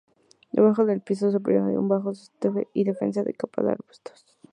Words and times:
Debajo 0.51 0.85
del 0.87 1.01
piso 1.01 1.31
superior 1.31 1.69
hay 1.69 1.75
un 1.75 1.87
bajo 1.87 2.15
sotobosque 2.15 2.67
y 2.73 2.89
una 2.89 2.97
densa 2.99 3.23
capa 3.37 3.61
de 3.61 3.73
arbustos. 3.73 4.25